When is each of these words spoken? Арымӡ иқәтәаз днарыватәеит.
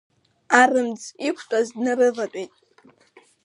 Арымӡ 0.59 1.01
иқәтәаз 1.27 1.67
днарыватәеит. 1.77 2.53